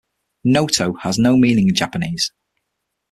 [0.43, 2.31] "Noto" has no meaning in Japanese.